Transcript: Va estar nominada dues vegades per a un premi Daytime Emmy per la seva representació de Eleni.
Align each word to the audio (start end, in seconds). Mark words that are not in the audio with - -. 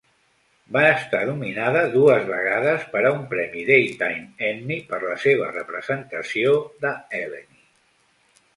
Va 0.77 0.81
estar 0.93 1.19
nominada 1.29 1.83
dues 1.95 2.25
vegades 2.31 2.87
per 2.95 3.03
a 3.09 3.13
un 3.17 3.21
premi 3.35 3.67
Daytime 3.69 4.27
Emmy 4.49 4.81
per 4.89 5.03
la 5.07 5.21
seva 5.27 5.53
representació 5.53 6.59
de 6.87 6.97
Eleni. 7.23 7.63